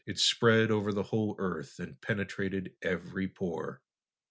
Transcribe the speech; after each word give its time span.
It 0.03 0.17
spread 0.17 0.71
over 0.71 0.91
the 0.93 1.03
whole 1.03 1.35
Earth 1.37 1.77
and 1.77 2.01
penetrated 2.01 2.73
every 2.81 3.27
pore. 3.27 3.83